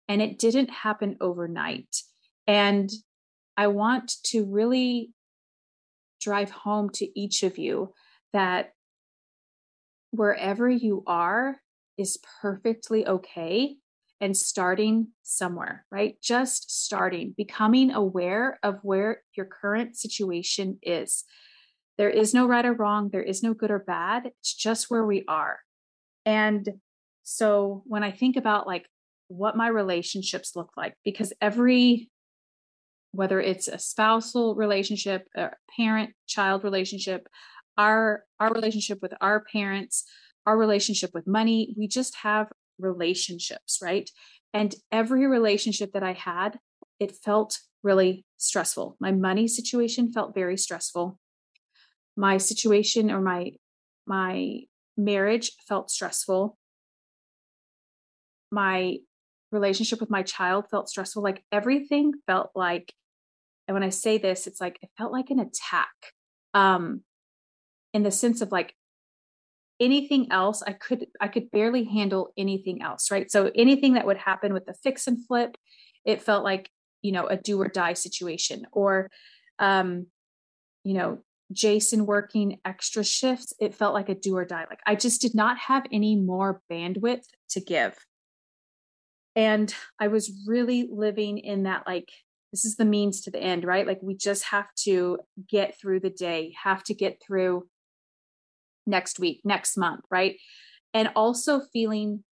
And 0.08 0.20
it 0.20 0.38
didn't 0.38 0.70
happen 0.70 1.16
overnight. 1.20 1.96
And 2.46 2.90
I 3.56 3.68
want 3.68 4.12
to 4.26 4.44
really 4.44 5.10
drive 6.20 6.50
home 6.50 6.90
to 6.90 7.20
each 7.20 7.42
of 7.42 7.58
you 7.58 7.92
that 8.32 8.72
wherever 10.10 10.68
you 10.68 11.04
are 11.06 11.56
is 11.98 12.18
perfectly 12.40 13.06
okay 13.06 13.76
and 14.20 14.36
starting 14.36 15.08
somewhere, 15.22 15.84
right? 15.90 16.16
Just 16.22 16.70
starting, 16.84 17.34
becoming 17.36 17.90
aware 17.90 18.58
of 18.62 18.78
where 18.82 19.22
your 19.36 19.46
current 19.46 19.96
situation 19.96 20.78
is. 20.82 21.24
There 21.98 22.10
is 22.10 22.34
no 22.34 22.46
right 22.46 22.64
or 22.64 22.72
wrong, 22.72 23.10
there 23.10 23.22
is 23.22 23.42
no 23.42 23.54
good 23.54 23.70
or 23.70 23.78
bad. 23.78 24.26
It's 24.40 24.54
just 24.54 24.90
where 24.90 25.04
we 25.04 25.24
are. 25.28 25.58
And 26.24 26.68
so 27.22 27.82
when 27.86 28.02
I 28.02 28.10
think 28.10 28.36
about 28.36 28.66
like 28.66 28.86
what 29.28 29.56
my 29.56 29.68
relationships 29.68 30.52
look 30.54 30.70
like, 30.76 30.94
because 31.04 31.32
every 31.40 32.10
whether 33.12 33.40
it's 33.40 33.66
a 33.66 33.78
spousal 33.78 34.54
relationship, 34.54 35.26
a 35.34 35.50
parent 35.74 36.10
child 36.26 36.64
relationship, 36.64 37.26
our 37.78 38.24
our 38.38 38.52
relationship 38.52 38.98
with 39.00 39.14
our 39.20 39.44
parents, 39.52 40.04
our 40.46 40.56
relationship 40.56 41.10
with 41.12 41.26
money, 41.26 41.74
we 41.76 41.88
just 41.88 42.16
have 42.22 42.48
relationships, 42.78 43.78
right? 43.82 44.08
And 44.54 44.74
every 44.92 45.26
relationship 45.26 45.92
that 45.92 46.02
I 46.02 46.12
had, 46.12 46.58
it 47.00 47.16
felt 47.24 47.58
really 47.82 48.24
stressful. 48.38 48.96
My 49.00 49.12
money 49.12 49.48
situation 49.48 50.12
felt 50.12 50.34
very 50.34 50.56
stressful. 50.56 51.18
My 52.16 52.38
situation 52.38 53.10
or 53.10 53.20
my 53.20 53.52
my 54.06 54.60
marriage 54.96 55.52
felt 55.68 55.90
stressful. 55.90 56.56
My 58.50 58.98
relationship 59.52 60.00
with 60.00 60.10
my 60.10 60.22
child 60.22 60.66
felt 60.70 60.88
stressful. 60.88 61.22
Like 61.22 61.42
everything 61.50 62.12
felt 62.26 62.50
like, 62.54 62.92
and 63.66 63.74
when 63.74 63.82
I 63.82 63.90
say 63.90 64.16
this, 64.18 64.46
it's 64.46 64.60
like 64.60 64.78
it 64.80 64.90
felt 64.96 65.12
like 65.12 65.30
an 65.30 65.40
attack. 65.40 65.92
Um, 66.54 67.02
in 67.92 68.02
the 68.02 68.10
sense 68.10 68.40
of 68.40 68.52
like 68.52 68.74
anything 69.78 70.26
else 70.30 70.62
i 70.66 70.72
could 70.72 71.06
i 71.20 71.28
could 71.28 71.50
barely 71.50 71.84
handle 71.84 72.32
anything 72.36 72.82
else 72.82 73.10
right? 73.10 73.30
So 73.30 73.50
anything 73.54 73.94
that 73.94 74.06
would 74.06 74.16
happen 74.16 74.52
with 74.52 74.66
the 74.66 74.74
fix 74.74 75.06
and 75.06 75.24
flip 75.26 75.56
it 76.04 76.22
felt 76.22 76.44
like 76.44 76.70
you 77.02 77.12
know 77.12 77.26
a 77.26 77.36
do 77.36 77.60
or 77.60 77.68
die 77.68 77.92
situation 77.92 78.66
or 78.72 79.10
um 79.58 80.06
you 80.84 80.94
know 80.94 81.18
jason 81.52 82.06
working 82.06 82.58
extra 82.64 83.04
shifts 83.04 83.52
it 83.60 83.74
felt 83.74 83.94
like 83.94 84.08
a 84.08 84.14
do 84.14 84.36
or 84.36 84.44
die. 84.44 84.66
Like 84.68 84.80
i 84.86 84.94
just 84.94 85.20
did 85.20 85.34
not 85.34 85.58
have 85.58 85.84
any 85.92 86.16
more 86.16 86.60
bandwidth 86.70 87.26
to 87.50 87.60
give. 87.60 87.94
And 89.34 89.74
i 90.00 90.08
was 90.08 90.32
really 90.46 90.88
living 90.90 91.38
in 91.38 91.64
that 91.64 91.86
like 91.86 92.10
this 92.52 92.64
is 92.64 92.76
the 92.76 92.84
means 92.86 93.20
to 93.22 93.30
the 93.30 93.42
end 93.42 93.64
right? 93.64 93.86
Like 93.86 94.00
we 94.02 94.16
just 94.16 94.44
have 94.44 94.68
to 94.84 95.18
get 95.48 95.78
through 95.78 96.00
the 96.00 96.10
day 96.10 96.54
have 96.62 96.82
to 96.84 96.94
get 96.94 97.20
through 97.24 97.66
next 98.86 99.18
week, 99.18 99.40
next 99.44 99.76
month, 99.76 100.04
right? 100.10 100.36
And 100.94 101.10
also 101.14 101.60
feeling 101.72 102.24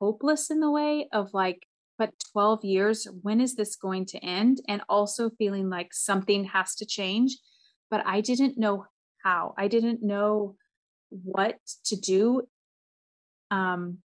hopeless 0.00 0.50
in 0.50 0.60
the 0.60 0.70
way 0.70 1.08
of 1.12 1.32
like, 1.32 1.66
but 1.98 2.12
12 2.32 2.64
years, 2.64 3.06
when 3.22 3.40
is 3.40 3.54
this 3.54 3.76
going 3.76 4.06
to 4.06 4.18
end? 4.18 4.60
And 4.68 4.82
also 4.88 5.30
feeling 5.30 5.70
like 5.70 5.92
something 5.92 6.44
has 6.44 6.74
to 6.76 6.86
change, 6.86 7.36
but 7.90 8.02
I 8.06 8.20
didn't 8.20 8.58
know 8.58 8.86
how. 9.22 9.54
I 9.56 9.68
didn't 9.68 10.02
know 10.02 10.56
what 11.10 11.58
to 11.84 11.96
do 11.96 12.42
um, 13.50 13.98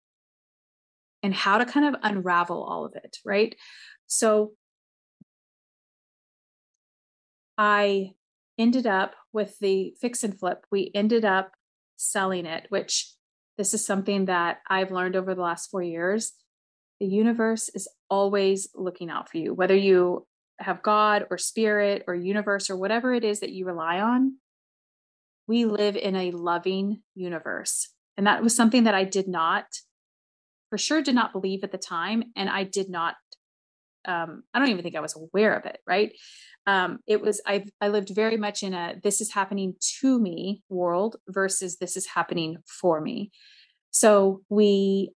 and 1.24 1.34
how 1.34 1.58
to 1.58 1.66
kind 1.66 1.96
of 1.96 2.02
unravel 2.04 2.64
all 2.64 2.86
of 2.86 2.96
it, 2.96 3.18
right? 3.24 3.56
So 4.08 4.54
I 7.58 8.12
ended 8.58 8.88
up 8.88 9.16
with 9.32 9.58
the 9.60 9.94
fix 10.02 10.24
and 10.24 10.38
flip. 10.38 10.66
We 10.72 10.92
ended 10.94 11.26
up 11.26 11.52
selling 11.98 12.46
it, 12.46 12.66
which 12.70 13.12
this 13.58 13.74
is 13.74 13.86
something 13.86 14.25
that 14.25 14.60
I've 14.70 14.92
learned 14.92 15.16
over 15.16 15.34
the 15.34 15.42
last 15.42 15.70
four 15.72 15.82
years. 15.82 16.34
The 17.00 17.06
universe 17.06 17.70
is 17.70 17.88
always 18.10 18.70
looking 18.75 19.10
out 19.10 19.30
for 19.30 19.38
you, 19.38 19.54
whether 19.54 19.75
you 19.75 20.25
have 20.60 20.82
God 20.82 21.25
or 21.30 21.38
spirit 21.38 22.04
or 22.08 22.16
universe 22.16 22.70
or 22.70 22.78
whatever 22.78 23.14
it 23.14 23.24
is 23.24 23.42
that 23.42 23.52
you 23.52 23.66
rely 23.66 24.00
on. 24.00 24.38
We 25.48 25.66
live 25.66 25.96
in 25.96 26.16
a 26.16 26.32
loving 26.32 27.02
universe. 27.14 27.90
And 28.18 28.25
that 28.28 28.42
was 28.42 28.56
something 28.56 28.86
that 28.86 28.96
I 28.96 29.04
did 29.04 29.28
not, 29.28 29.66
for 30.70 30.78
sure, 30.78 31.02
did 31.02 31.16
not 31.16 31.34
believe 31.34 31.64
at 31.64 31.72
the 31.72 31.78
time. 31.78 32.24
And 32.36 32.50
I 32.50 32.64
did 32.64 32.90
not, 32.90 33.16
um, 34.08 34.44
I 34.54 34.60
don't 34.60 34.70
even 34.70 34.84
think 34.84 34.96
I 34.96 35.02
was 35.02 35.16
aware 35.16 35.56
of 35.56 35.66
it, 35.66 35.80
right? 35.88 36.12
um, 36.68 37.00
it 37.08 37.22
was 37.22 37.42
I 37.46 37.66
I 37.80 37.90
lived 37.90 38.10
very 38.10 38.38
much 38.38 38.64
in 38.64 38.74
a 38.74 38.96
this 39.04 39.22
is 39.22 39.34
happening 39.34 39.76
to 40.00 40.20
me 40.20 40.64
world 40.70 41.18
versus 41.28 41.78
this 41.78 41.96
is 41.96 42.08
happening 42.08 42.58
for 42.66 43.02
me. 43.02 43.32
So 43.92 44.42
we 44.50 45.12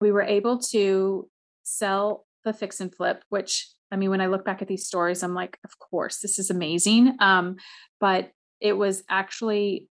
we 0.00 0.12
were 0.12 0.22
able 0.22 0.58
to 0.58 1.28
sell 1.62 2.26
the 2.44 2.52
fix 2.52 2.80
and 2.80 2.94
flip, 2.94 3.24
which 3.30 3.68
I 3.90 3.96
mean, 3.96 4.10
when 4.10 4.20
I 4.20 4.26
look 4.26 4.44
back 4.44 4.60
at 4.60 4.68
these 4.68 4.86
stories, 4.86 5.22
I'm 5.22 5.34
like, 5.34 5.58
of 5.64 5.78
course, 5.78 6.18
this 6.18 6.38
is 6.38 6.50
amazing. 6.50 7.16
Um, 7.20 7.56
but 8.00 8.32
it 8.60 8.74
was 8.74 9.04
actually 9.08 9.88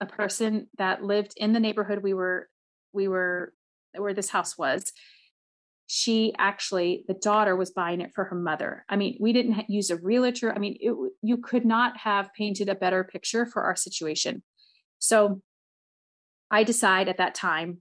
a 0.00 0.06
person 0.06 0.68
that 0.78 1.02
lived 1.02 1.32
in 1.36 1.52
the 1.52 1.60
neighborhood 1.60 2.02
we 2.02 2.14
were 2.14 2.48
we 2.92 3.08
were 3.08 3.52
where 3.96 4.14
this 4.14 4.28
house 4.28 4.56
was 4.56 4.92
she 5.96 6.34
actually 6.38 7.04
the 7.06 7.14
daughter 7.14 7.54
was 7.54 7.70
buying 7.70 8.00
it 8.00 8.10
for 8.12 8.24
her 8.24 8.34
mother. 8.34 8.84
I 8.88 8.96
mean 8.96 9.16
we 9.20 9.32
didn't 9.32 9.70
use 9.70 9.90
a 9.90 9.96
realtor. 9.96 10.52
I 10.52 10.58
mean 10.58 10.76
it, 10.80 10.92
you 11.22 11.36
could 11.36 11.64
not 11.64 11.98
have 11.98 12.34
painted 12.36 12.68
a 12.68 12.74
better 12.74 13.04
picture 13.04 13.46
for 13.46 13.62
our 13.62 13.76
situation. 13.76 14.42
So 14.98 15.40
i 16.50 16.62
decide 16.62 17.08
at 17.08 17.16
that 17.18 17.34
time 17.34 17.78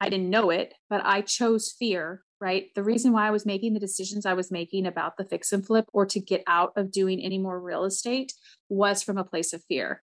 i 0.00 0.08
didn't 0.08 0.30
know 0.30 0.48
it 0.50 0.72
but 0.88 1.04
i 1.04 1.20
chose 1.20 1.74
fear 1.78 2.22
right? 2.40 2.66
The 2.74 2.82
reason 2.82 3.12
why 3.12 3.26
i 3.26 3.30
was 3.30 3.46
making 3.46 3.74
the 3.74 3.80
decisions 3.80 4.26
i 4.26 4.34
was 4.34 4.50
making 4.50 4.86
about 4.86 5.16
the 5.16 5.24
fix 5.24 5.52
and 5.52 5.66
flip 5.66 5.86
or 5.92 6.06
to 6.06 6.20
get 6.20 6.42
out 6.46 6.72
of 6.76 6.92
doing 6.92 7.20
any 7.20 7.38
more 7.38 7.60
real 7.60 7.84
estate 7.84 8.32
was 8.68 9.02
from 9.02 9.18
a 9.18 9.24
place 9.24 9.52
of 9.52 9.64
fear. 9.64 10.02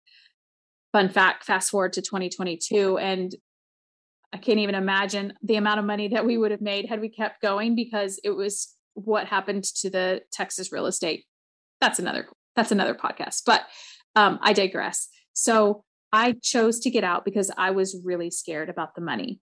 Fun 0.91 1.09
fact 1.09 1.43
fast 1.43 1.69
forward 1.71 1.93
to 1.93 2.01
2022 2.01 2.97
and 2.97 3.35
I 4.35 4.37
can't 4.37 4.59
even 4.59 4.75
imagine 4.75 5.31
the 5.41 5.55
amount 5.55 5.79
of 5.79 5.85
money 5.85 6.09
that 6.09 6.25
we 6.25 6.37
would 6.37 6.51
have 6.51 6.59
made 6.59 6.89
had 6.89 6.99
we 6.99 7.07
kept 7.07 7.41
going 7.41 7.73
because 7.73 8.19
it 8.21 8.31
was 8.31 8.75
what 8.93 9.27
happened 9.27 9.63
to 9.75 9.89
the 9.89 10.23
Texas 10.33 10.73
real 10.73 10.87
estate. 10.87 11.23
That's 11.79 11.99
another 11.99 12.27
that's 12.53 12.73
another 12.73 12.93
podcast. 12.93 13.43
But 13.45 13.61
um, 14.13 14.37
I 14.41 14.51
digress. 14.51 15.07
So 15.31 15.85
I 16.11 16.35
chose 16.43 16.81
to 16.81 16.89
get 16.89 17.05
out 17.05 17.23
because 17.23 17.49
I 17.57 17.71
was 17.71 18.01
really 18.03 18.29
scared 18.29 18.69
about 18.69 18.93
the 18.93 18.99
money. 18.99 19.39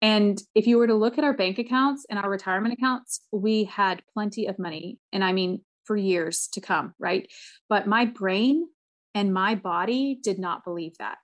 And 0.00 0.40
if 0.54 0.68
you 0.68 0.78
were 0.78 0.86
to 0.86 0.94
look 0.94 1.18
at 1.18 1.24
our 1.24 1.34
bank 1.34 1.58
accounts 1.58 2.06
and 2.08 2.16
our 2.16 2.30
retirement 2.30 2.74
accounts, 2.74 3.20
we 3.32 3.64
had 3.64 4.04
plenty 4.14 4.46
of 4.46 4.56
money. 4.56 5.00
And 5.12 5.24
I 5.24 5.32
mean, 5.32 5.62
for 5.84 5.96
years 5.96 6.46
to 6.52 6.60
come, 6.60 6.94
right? 7.00 7.28
But 7.68 7.88
my 7.88 8.04
brain 8.04 8.68
and 9.16 9.34
my 9.34 9.56
body 9.56 10.16
did 10.22 10.38
not 10.38 10.62
believe 10.62 10.96
that. 11.00 11.18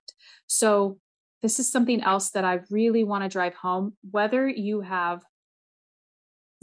So 0.49 0.99
this 1.45 1.61
is 1.61 1.71
something 1.71 2.03
else 2.03 2.31
that 2.31 2.47
I 2.47 2.61
really 2.71 3.05
want 3.05 3.23
to 3.23 3.29
drive 3.29 3.55
home. 3.55 3.93
Whether 4.11 4.49
you 4.49 4.81
have 4.81 5.21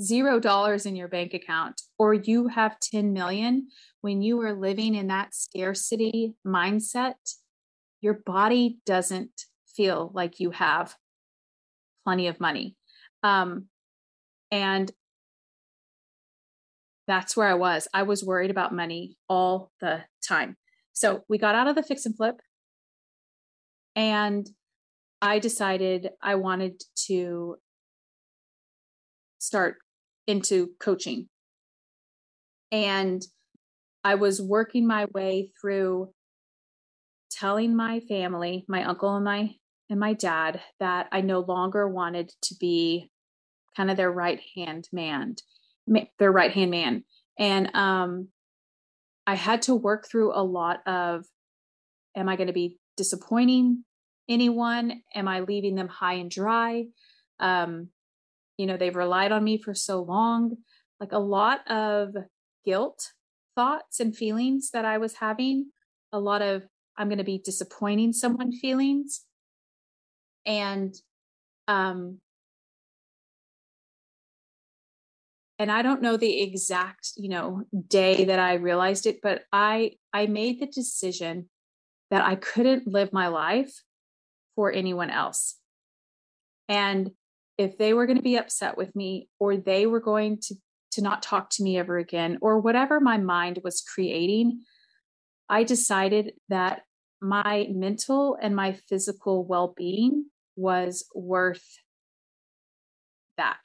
zero 0.02 0.40
dollars 0.40 0.88
in 0.88 0.96
your 0.96 1.08
bank 1.08 1.36
account 1.36 1.84
or 2.00 2.16
you 2.16 2.48
have 2.48 2.80
10 2.80 3.14
million, 3.14 3.68
when 4.02 4.24
you 4.24 4.42
are 4.42 4.54
living 4.54 4.96
in 4.96 5.06
that 5.10 5.36
scarcity 5.36 6.34
mindset, 6.44 7.14
your 8.02 8.16
body 8.26 8.80
doesn't 8.88 9.44
feel 9.68 10.10
like 10.16 10.40
you 10.40 10.50
have 10.50 10.96
plenty 12.04 12.26
of 12.26 12.40
money. 12.40 12.76
Um, 13.22 13.68
and 14.50 14.92
that's 17.06 17.38
where 17.38 17.48
I 17.48 17.54
was. 17.54 17.88
I 17.94 18.02
was 18.02 18.24
worried 18.24 18.50
about 18.50 18.74
money 18.74 19.16
all 19.30 19.70
the 19.80 20.06
time. 20.28 20.58
So 20.92 21.24
we 21.30 21.38
got 21.38 21.54
out 21.54 21.68
of 21.68 21.76
the 21.76 21.84
fix 21.84 22.08
and 22.08 22.18
flip. 22.18 22.42
And 23.96 24.50
I 25.22 25.40
decided 25.40 26.10
I 26.22 26.36
wanted 26.36 26.82
to 27.08 27.58
start 29.38 29.78
into 30.28 30.70
coaching. 30.80 31.28
And 32.72 33.22
I 34.04 34.16
was 34.16 34.42
working 34.42 34.88
my 34.88 35.06
way 35.14 35.52
through 35.60 36.12
telling 37.30 37.76
my 37.76 38.00
family, 38.02 38.66
my 38.68 38.84
uncle 38.84 39.16
and 39.16 39.26
my 39.26 39.52
and 39.90 40.00
my 40.00 40.14
dad 40.14 40.62
that 40.80 41.08
I 41.12 41.20
no 41.20 41.42
longer 41.42 41.88
wanted 41.88 42.32
to 42.44 42.56
be 42.60 43.12
kind 43.76 43.92
of 43.92 43.98
their 43.98 44.12
right 44.12 44.40
hand 44.56 44.88
man. 44.94 45.36
their 46.18 46.32
right 46.32 46.52
hand 46.52 46.72
man. 46.72 47.04
And 47.38 47.76
um, 47.76 48.30
I 49.28 49.36
had 49.36 49.64
to 49.64 49.76
work 49.76 50.08
through 50.10 50.34
a 50.34 50.44
lot 50.44 50.80
of 50.88 51.26
am 52.16 52.30
I 52.30 52.38
going 52.38 52.48
to 52.48 52.54
be 52.54 52.78
disappointing 52.96 53.84
anyone? 54.32 55.02
Am 55.14 55.28
I 55.28 55.42
leaving 55.42 55.76
them 55.76 55.90
high 55.90 56.14
and 56.14 56.32
dry? 56.32 56.86
Um, 57.40 57.90
you 58.58 58.66
know, 58.66 58.78
they've 58.78 58.96
relied 58.96 59.32
on 59.32 59.44
me 59.44 59.58
for 59.58 59.74
so 59.74 60.02
long. 60.02 60.58
Like 61.00 61.12
a 61.12 61.20
lot 61.20 61.70
of 61.70 62.16
guilt 62.66 63.12
thoughts 63.56 64.00
and 64.00 64.16
feelings 64.16 64.72
that 64.72 64.86
I 64.86 64.98
was 64.98 65.16
having, 65.16 65.72
a 66.14 66.20
lot 66.20 66.42
of 66.42 66.64
I'm 66.98 67.10
going 67.10 67.18
to 67.18 67.24
be 67.24 67.42
disappointing 67.44 68.14
someone 68.14 68.52
feelings. 68.52 69.26
And 70.46 70.96
um 71.68 72.20
and 75.60 75.72
I 75.72 75.84
don't 75.84 76.02
know 76.02 76.18
the 76.18 76.42
exact, 76.42 77.12
you 77.18 77.30
know, 77.30 77.64
day 77.88 78.26
that 78.26 78.40
I 78.40 78.56
realized 78.56 79.06
it, 79.06 79.20
but 79.22 79.44
I 79.52 79.94
I 80.14 80.26
made 80.26 80.60
the 80.60 80.66
decision 80.66 81.50
that 82.10 82.26
I 82.26 82.36
couldn't 82.36 82.88
live 82.88 83.14
my 83.14 83.28
life 83.28 83.84
for 84.56 84.72
anyone 84.72 85.10
else. 85.10 85.56
And 86.68 87.12
if 87.58 87.78
they 87.78 87.94
were 87.94 88.06
going 88.06 88.18
to 88.18 88.24
be 88.24 88.38
upset 88.38 88.78
with 88.78 88.96
me 88.96 89.30
or 89.40 89.58
they 89.58 89.86
were 89.86 90.00
going 90.00 90.40
to 90.44 90.56
to 90.92 91.02
not 91.02 91.24
talk 91.24 91.50
to 91.50 91.64
me 91.64 91.78
ever 91.78 91.98
again 91.98 92.38
or 92.42 92.60
whatever 92.60 93.00
my 93.00 93.18
mind 93.18 93.60
was 93.64 93.82
creating, 93.82 94.62
I 95.50 95.64
decided 95.64 96.34
that 96.50 96.82
my 97.22 97.68
mental 97.70 98.38
and 98.42 98.56
my 98.56 98.74
physical 98.74 99.46
well-being 99.46 100.26
was 100.56 101.06
worth 101.16 101.66
that. 103.38 103.58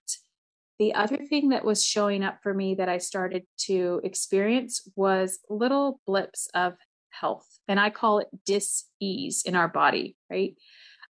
The 0.78 0.94
other 0.94 1.16
thing 1.16 1.48
that 1.48 1.64
was 1.64 1.84
showing 1.84 2.22
up 2.22 2.40
for 2.42 2.52
me 2.52 2.74
that 2.76 2.88
I 2.88 2.98
started 2.98 3.44
to 3.62 4.00
experience 4.04 4.88
was 4.94 5.38
little 5.48 6.00
blips 6.06 6.48
of 6.54 6.74
health, 7.20 7.46
and 7.68 7.78
I 7.80 7.90
call 7.90 8.18
it 8.20 8.28
dis 8.44 8.84
ease 9.00 9.42
in 9.44 9.54
our 9.54 9.68
body, 9.68 10.16
right? 10.30 10.54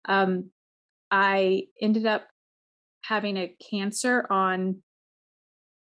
Um, 0.07 0.51
I 1.11 1.65
ended 1.81 2.07
up 2.07 2.27
having 3.03 3.37
a 3.37 3.55
cancer 3.71 4.27
on 4.31 4.83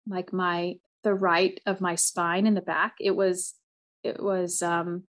like 0.07 0.33
my 0.33 0.75
the 1.05 1.15
right 1.15 1.61
of 1.67 1.81
my 1.81 1.95
spine 1.95 2.47
in 2.47 2.55
the 2.55 2.61
back. 2.61 2.95
It 3.01 3.15
was 3.15 3.55
it 4.03 4.23
was 4.23 4.63
um 4.63 5.05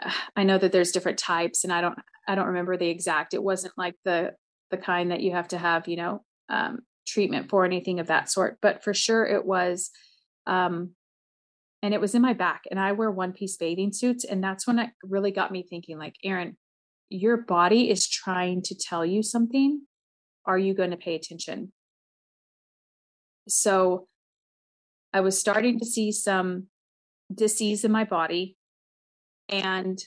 I 0.36 0.44
know 0.44 0.58
that 0.58 0.72
there's 0.72 0.92
different 0.92 1.18
types 1.18 1.64
and 1.64 1.72
I 1.72 1.80
don't 1.80 1.98
I 2.28 2.34
don't 2.34 2.48
remember 2.48 2.76
the 2.76 2.88
exact. 2.88 3.34
It 3.34 3.42
wasn't 3.42 3.74
like 3.76 3.96
the 4.04 4.34
the 4.70 4.76
kind 4.76 5.10
that 5.10 5.20
you 5.20 5.32
have 5.32 5.48
to 5.48 5.58
have, 5.58 5.88
you 5.88 5.96
know, 5.96 6.24
um 6.48 6.80
treatment 7.06 7.48
for 7.50 7.64
anything 7.64 7.98
of 7.98 8.08
that 8.08 8.30
sort, 8.30 8.58
but 8.60 8.84
for 8.84 8.94
sure 8.94 9.24
it 9.24 9.44
was 9.44 9.90
um 10.46 10.90
and 11.82 11.94
it 11.94 12.00
was 12.00 12.14
in 12.14 12.22
my 12.22 12.32
back 12.32 12.62
and 12.70 12.78
I 12.78 12.92
wear 12.92 13.10
one 13.10 13.32
piece 13.32 13.56
bathing 13.56 13.92
suits 13.92 14.24
and 14.24 14.42
that's 14.42 14.66
when 14.66 14.78
it 14.78 14.90
really 15.02 15.30
got 15.30 15.50
me 15.50 15.64
thinking 15.68 15.98
like, 15.98 16.16
Erin, 16.22 16.56
your 17.08 17.38
body 17.38 17.90
is 17.90 18.08
trying 18.08 18.62
to 18.62 18.74
tell 18.74 19.04
you 19.04 19.22
something. 19.22 19.82
Are 20.46 20.58
you 20.58 20.74
going 20.74 20.90
to 20.90 20.96
pay 20.96 21.14
attention? 21.14 21.72
So 23.48 24.06
I 25.12 25.20
was 25.20 25.38
starting 25.38 25.78
to 25.80 25.86
see 25.86 26.12
some 26.12 26.68
disease 27.34 27.84
in 27.84 27.92
my 27.92 28.04
body. 28.04 28.56
And 29.48 29.98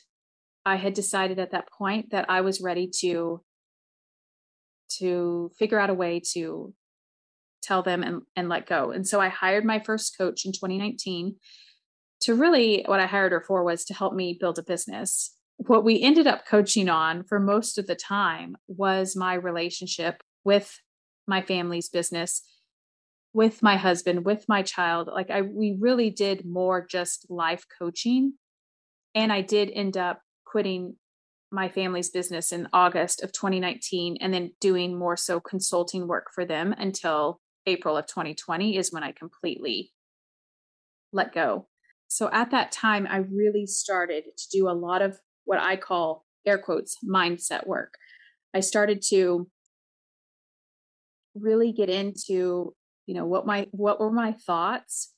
I 0.65 0.77
had 0.77 0.93
decided 0.93 1.39
at 1.39 1.51
that 1.51 1.67
point 1.77 2.11
that 2.11 2.29
I 2.29 2.41
was 2.41 2.61
ready 2.61 2.89
to 2.99 3.41
to 4.99 5.51
figure 5.57 5.79
out 5.79 5.89
a 5.89 5.93
way 5.93 6.21
to 6.33 6.73
tell 7.63 7.81
them 7.83 8.03
and, 8.03 8.21
and 8.35 8.49
let 8.49 8.67
go. 8.67 8.91
And 8.91 9.07
so 9.07 9.19
I 9.19 9.29
hired 9.29 9.65
my 9.65 9.79
first 9.79 10.17
coach 10.17 10.45
in 10.45 10.51
2019 10.51 11.35
to 12.21 12.35
really 12.35 12.83
what 12.85 12.99
I 12.99 13.05
hired 13.05 13.31
her 13.31 13.41
for 13.41 13.63
was 13.63 13.85
to 13.85 13.93
help 13.93 14.13
me 14.13 14.37
build 14.39 14.59
a 14.59 14.63
business. 14.63 15.35
What 15.57 15.83
we 15.83 16.01
ended 16.01 16.27
up 16.27 16.45
coaching 16.47 16.89
on 16.89 17.23
for 17.23 17.39
most 17.39 17.77
of 17.77 17.87
the 17.87 17.95
time 17.95 18.55
was 18.67 19.15
my 19.15 19.33
relationship 19.33 20.21
with 20.43 20.79
my 21.27 21.41
family's 21.41 21.89
business 21.89 22.43
with 23.33 23.63
my 23.63 23.77
husband, 23.77 24.25
with 24.25 24.45
my 24.47 24.61
child. 24.61 25.09
Like 25.11 25.31
I 25.31 25.41
we 25.41 25.75
really 25.79 26.09
did 26.09 26.45
more 26.45 26.85
just 26.85 27.29
life 27.29 27.65
coaching. 27.79 28.33
And 29.15 29.33
I 29.33 29.41
did 29.41 29.71
end 29.71 29.97
up 29.97 30.21
quitting 30.45 30.95
my 31.51 31.69
family's 31.69 32.09
business 32.09 32.51
in 32.51 32.67
August 32.73 33.21
of 33.23 33.31
2019 33.31 34.17
and 34.21 34.33
then 34.33 34.51
doing 34.59 34.97
more 34.97 35.17
so 35.17 35.39
consulting 35.39 36.07
work 36.07 36.27
for 36.33 36.45
them 36.45 36.73
until 36.77 37.39
April 37.65 37.97
of 37.97 38.07
2020 38.07 38.77
is 38.77 38.91
when 38.91 39.03
I 39.03 39.11
completely 39.11 39.91
let 41.11 41.33
go. 41.33 41.67
So 42.07 42.29
at 42.31 42.51
that 42.51 42.71
time, 42.71 43.07
I 43.09 43.17
really 43.17 43.65
started 43.65 44.25
to 44.37 44.49
do 44.51 44.69
a 44.69 44.71
lot 44.71 45.01
of 45.01 45.19
what 45.45 45.59
I 45.59 45.75
call 45.75 46.25
air 46.45 46.57
quotes 46.57 46.97
mindset 47.03 47.65
work. 47.65 47.95
I 48.53 48.59
started 48.59 49.01
to 49.09 49.47
really 51.35 51.71
get 51.71 51.89
into 51.89 52.75
you 53.05 53.15
know 53.15 53.25
what 53.25 53.45
my 53.45 53.67
what 53.71 53.99
were 53.99 54.11
my 54.11 54.33
thoughts 54.33 55.13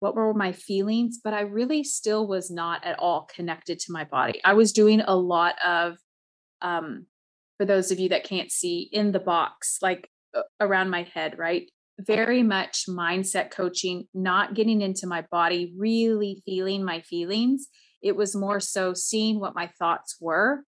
what 0.00 0.14
were 0.14 0.34
my 0.34 0.52
feelings 0.52 1.20
but 1.22 1.32
i 1.32 1.40
really 1.40 1.84
still 1.84 2.26
was 2.26 2.50
not 2.50 2.84
at 2.84 2.98
all 2.98 3.28
connected 3.34 3.78
to 3.78 3.92
my 3.92 4.04
body 4.04 4.40
i 4.44 4.52
was 4.52 4.72
doing 4.72 5.00
a 5.00 5.14
lot 5.14 5.54
of 5.64 5.96
um 6.62 7.06
for 7.58 7.64
those 7.64 7.90
of 7.90 8.00
you 8.00 8.08
that 8.08 8.24
can't 8.24 8.50
see 8.50 8.88
in 8.92 9.12
the 9.12 9.20
box 9.20 9.78
like 9.80 10.08
around 10.60 10.90
my 10.90 11.06
head 11.14 11.38
right 11.38 11.70
very 11.98 12.42
much 12.42 12.84
mindset 12.88 13.50
coaching 13.50 14.06
not 14.14 14.54
getting 14.54 14.80
into 14.80 15.06
my 15.06 15.22
body 15.30 15.72
really 15.76 16.42
feeling 16.44 16.84
my 16.84 17.00
feelings 17.00 17.68
it 18.02 18.16
was 18.16 18.34
more 18.34 18.60
so 18.60 18.94
seeing 18.94 19.38
what 19.38 19.54
my 19.54 19.70
thoughts 19.78 20.16
were 20.20 20.64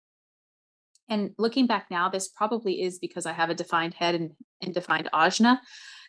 and 1.09 1.31
looking 1.37 1.65
back 1.65 1.87
now 1.89 2.09
this 2.09 2.27
probably 2.27 2.81
is 2.81 2.99
because 2.99 3.25
i 3.25 3.31
have 3.31 3.49
a 3.49 3.55
defined 3.55 3.93
head 3.93 4.15
and, 4.15 4.31
and 4.61 4.73
defined 4.73 5.09
ajna 5.13 5.59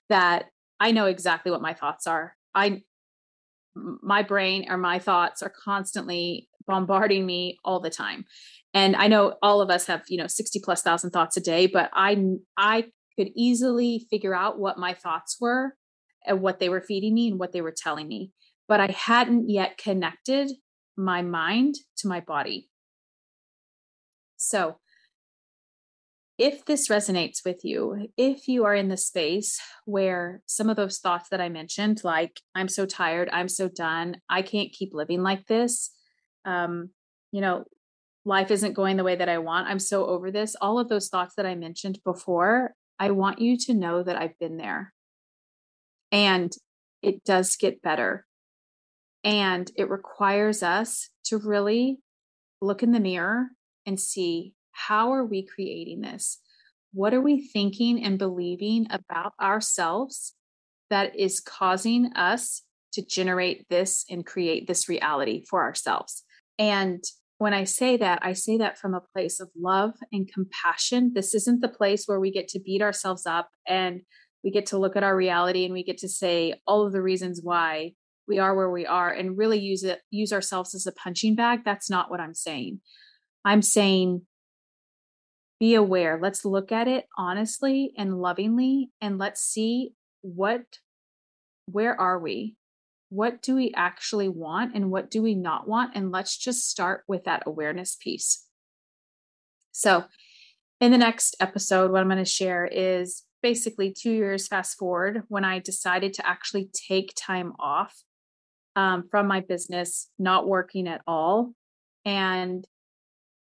that 0.09 0.47
I 0.81 0.91
know 0.91 1.07
exactly 1.07 1.51
what 1.51 1.63
my 1.63 1.75
thoughts 1.75 2.07
are. 2.07 2.37
I 2.55 2.83
my 3.75 4.23
brain 4.23 4.67
or 4.69 4.77
my 4.77 4.99
thoughts 5.01 5.43
are 5.43 5.53
constantly 5.65 6.49
bombarding 6.67 7.27
me 7.27 7.59
all 7.65 7.81
the 7.81 7.91
time. 7.91 8.25
And 8.73 8.95
I 8.95 9.09
know 9.09 9.35
all 9.43 9.61
of 9.61 9.69
us 9.69 9.87
have, 9.87 10.03
you 10.09 10.17
know, 10.17 10.29
60 10.29 10.61
plus 10.61 10.83
thousand 10.83 11.11
thoughts 11.11 11.37
a 11.37 11.41
day, 11.41 11.67
but 11.67 11.91
I 11.93 12.23
I 12.57 12.87
could 13.17 13.31
easily 13.35 14.07
figure 14.11 14.35
out 14.35 14.59
what 14.59 14.79
my 14.79 14.95
thoughts 14.95 15.37
were 15.41 15.75
and 16.27 16.41
what 16.41 16.59
they 16.59 16.69
were 16.69 16.81
feeding 16.81 17.15
me 17.15 17.29
and 17.29 17.39
what 17.39 17.53
they 17.53 17.61
were 17.61 17.75
telling 17.77 18.09
me. 18.09 18.33
But 18.67 18.81
I 18.81 18.91
hadn't 18.93 19.51
yet 19.51 19.79
connected 19.79 20.51
my 20.97 21.23
mind 21.23 21.77
to 21.99 22.09
my 22.09 22.21
body. 22.21 22.71
So 24.37 24.77
if 26.37 26.65
this 26.65 26.89
resonates 26.89 27.45
with 27.45 27.65
you, 27.65 28.09
if 28.17 28.49
you 28.49 28.65
are 28.65 28.75
in 28.75 28.89
the 28.89 28.97
space 28.97 29.61
where 29.85 30.43
some 30.47 30.69
of 30.69 30.77
those 30.77 30.99
thoughts 30.99 31.29
that 31.31 31.41
I 31.41 31.49
mentioned, 31.49 32.03
like, 32.03 32.41
I'm 32.55 32.69
so 32.69 32.87
tired, 32.87 33.29
I'm 33.33 33.49
so 33.49 33.69
done, 33.69 34.17
I 34.29 34.43
can't 34.43 34.73
keep 34.73 34.93
living 34.93 35.23
like 35.23 35.47
this, 35.47 35.91
um, 36.45 36.91
you 37.31 37.41
know, 37.41 37.65
life 38.25 38.51
isn't 38.51 38.73
going 38.73 38.97
the 38.97 39.05
way 39.05 39.15
that 39.15 39.29
I 39.29 39.39
want, 39.39 39.69
I'm 39.69 39.79
so 39.79 40.07
over 40.07 40.33
this, 40.33 40.57
all 40.61 40.81
of 40.81 40.89
those 40.89 41.09
thoughts 41.09 41.35
that 41.37 41.47
I 41.47 41.55
mentioned 41.55 42.01
before, 42.05 42.75
I 42.99 43.11
want 43.11 43.41
you 43.41 43.57
to 43.59 43.75
know 43.75 44.03
that 44.03 44.17
I've 44.17 44.39
been 44.39 44.57
there. 44.57 44.93
And 46.13 46.53
it 47.03 47.25
does 47.25 47.57
get 47.57 47.83
better. 47.83 48.27
And 49.23 49.71
it 49.77 49.91
requires 49.91 50.63
us 50.63 51.09
to 51.25 51.39
really 51.39 51.99
look 52.61 52.83
in 52.83 52.93
the 52.93 53.01
mirror 53.01 53.49
and 53.87 53.99
see 53.99 54.55
how 54.73 55.13
are 55.13 55.25
we 55.25 55.47
creating 55.47 56.01
this? 56.01 56.41
What 56.93 57.15
are 57.15 57.21
we 57.21 57.47
thinking 57.49 58.03
and 58.05 58.19
believing 58.19 58.87
about 58.91 59.33
ourselves 59.41 60.35
that 60.91 61.17
is 61.17 61.41
causing 61.41 62.13
us 62.15 62.63
to 62.93 63.05
generate 63.05 63.69
this 63.69 64.05
and 64.09 64.25
create 64.25 64.67
this 64.67 64.89
reality 64.89 65.45
for 65.49 65.63
ourselves? 65.63 66.23
And 66.59 67.03
when 67.45 67.55
I 67.55 67.65
say 67.65 67.97
that, 67.99 68.21
I 68.23 68.33
say 68.33 68.57
that 68.59 68.79
from 68.79 68.95
a 68.95 69.03
place 69.13 69.39
of 69.39 69.51
love 69.55 69.93
and 70.11 70.31
compassion. 70.33 71.13
This 71.15 71.35
isn't 71.35 71.61
the 71.61 71.69
place 71.69 72.07
where 72.07 72.19
we 72.19 72.33
get 72.33 72.49
to 72.49 72.59
beat 72.59 72.83
ourselves 72.83 73.27
up 73.27 73.51
and 73.69 74.01
we 74.43 74.51
get 74.51 74.67
to 74.67 74.79
look 74.79 74.97
at 74.97 75.03
our 75.03 75.15
reality 75.15 75.65
and 75.65 75.75
we 75.75 75.85
get 75.85 75.99
to 75.99 76.09
say 76.09 76.55
all 76.67 76.87
of 76.87 76.93
the 76.93 77.03
reasons 77.03 77.41
why 77.43 77.93
we 78.27 78.39
are 78.39 78.55
where 78.55 78.71
we 78.71 78.87
are 78.87 79.11
and 79.11 79.37
really 79.37 79.59
use 79.59 79.85
it 79.85 80.01
use 80.11 80.33
ourselves 80.33 80.75
as 80.75 80.87
a 80.87 80.93
punching 80.93 81.35
bag 81.35 81.61
that's 81.63 81.91
not 81.91 82.11
what 82.11 82.21
i'm 82.21 82.33
saying 82.33 82.81
i'm 83.45 83.61
saying 83.61 84.23
be 85.61 85.75
aware. 85.75 86.19
Let's 86.21 86.45
look 86.45 86.73
at 86.73 86.89
it 86.89 87.07
honestly 87.17 87.93
and 87.97 88.21
lovingly 88.21 88.91
and 89.01 89.19
let's 89.19 89.41
see 89.41 89.93
what 90.21 90.63
where 91.67 91.99
are 91.99 92.19
we? 92.19 92.57
What 93.15 93.43
do 93.43 93.55
we 93.55 93.73
actually 93.77 94.29
want 94.29 94.75
and 94.75 94.91
what 94.91 95.09
do 95.09 95.23
we 95.23 95.37
not 95.37 95.69
want? 95.69 95.93
And 95.95 96.11
let's 96.11 96.37
just 96.37 96.69
start 96.69 97.05
with 97.07 97.23
that 97.25 97.45
awareness 97.47 97.95
piece. 97.95 98.45
So, 99.71 100.07
in 100.81 100.91
the 100.91 100.99
next 100.99 101.37
episode, 101.39 101.93
what 101.93 102.01
I'm 102.01 102.09
going 102.09 102.19
to 102.19 102.25
share 102.25 102.67
is 102.67 103.23
basically 103.41 103.95
two 103.97 104.11
years 104.11 104.49
fast 104.49 104.77
forward 104.77 105.23
when 105.29 105.45
I 105.45 105.61
decided 105.61 106.13
to 106.15 106.27
actually 106.27 106.71
take 106.89 107.15
time 107.17 107.53
off 107.61 107.95
um, 108.75 109.05
from 109.09 109.29
my 109.29 109.39
business, 109.39 110.11
not 110.19 110.49
working 110.49 110.89
at 110.89 111.01
all, 111.07 111.53
and 112.05 112.67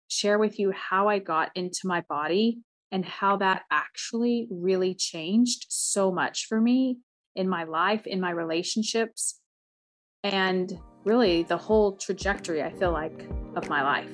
share 0.07 0.37
with 0.37 0.59
you 0.59 0.71
how 0.71 1.09
I 1.09 1.17
got 1.17 1.49
into 1.55 1.81
my 1.85 2.01
body 2.01 2.59
and 2.91 3.03
how 3.03 3.37
that 3.37 3.63
actually 3.71 4.47
really 4.51 4.93
changed 4.93 5.65
so 5.67 6.11
much 6.11 6.45
for 6.45 6.61
me 6.61 6.99
in 7.35 7.49
my 7.49 7.63
life, 7.63 8.05
in 8.05 8.21
my 8.21 8.29
relationships, 8.29 9.39
and 10.23 10.79
really 11.03 11.43
the 11.43 11.57
whole 11.57 11.93
trajectory, 11.93 12.63
I 12.63 12.71
feel 12.71 12.91
like, 12.91 13.27
of 13.55 13.69
my 13.69 13.81
life. 13.81 14.11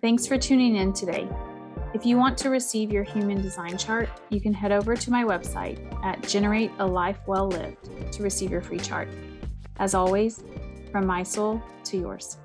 Thanks 0.00 0.26
for 0.26 0.36
tuning 0.36 0.76
in 0.76 0.92
today. 0.92 1.28
If 1.94 2.06
you 2.06 2.16
want 2.16 2.38
to 2.38 2.50
receive 2.50 2.90
your 2.90 3.04
human 3.04 3.42
design 3.42 3.76
chart, 3.76 4.08
you 4.30 4.40
can 4.40 4.52
head 4.52 4.72
over 4.72 4.96
to 4.96 5.10
my 5.10 5.24
website 5.24 5.78
at 6.04 6.26
Generate 6.26 6.70
a 6.78 6.86
Life 6.86 7.18
Well 7.26 7.48
Lived 7.48 7.90
to 8.12 8.22
receive 8.22 8.50
your 8.50 8.62
free 8.62 8.78
chart. 8.78 9.08
As 9.78 9.94
always, 9.94 10.42
from 10.90 11.06
my 11.06 11.22
soul 11.22 11.62
to 11.84 11.98
yours. 11.98 12.38